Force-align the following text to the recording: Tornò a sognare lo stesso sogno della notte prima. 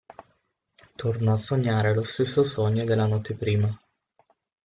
Tornò 0.95 1.33
a 1.33 1.37
sognare 1.37 1.93
lo 1.93 2.03
stesso 2.03 2.43
sogno 2.43 2.83
della 2.85 3.05
notte 3.05 3.35
prima. 3.35 3.79